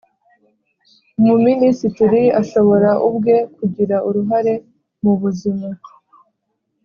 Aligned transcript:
Umuminisitiri 1.19 2.23
ashobora 2.41 2.89
ubwe 3.07 3.35
kugira 3.57 3.95
uruhare 4.07 4.53
mubuzima 5.01 5.67